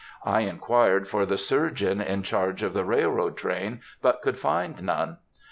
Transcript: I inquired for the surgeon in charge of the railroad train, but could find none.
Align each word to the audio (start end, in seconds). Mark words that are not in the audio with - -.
I 0.25 0.39
inquired 0.39 1.07
for 1.07 1.27
the 1.27 1.37
surgeon 1.37 2.01
in 2.01 2.23
charge 2.23 2.63
of 2.63 2.73
the 2.73 2.83
railroad 2.83 3.37
train, 3.37 3.81
but 4.01 4.23
could 4.23 4.39
find 4.39 4.81
none. 4.81 5.19